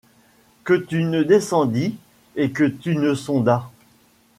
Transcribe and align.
Que 0.63 0.73
tu 0.73 1.03
ne 1.03 1.21
descendis 1.21 1.95
et 2.35 2.49
que 2.49 2.63
tu 2.63 2.95
ne 2.95 3.13
sondas 3.13 3.69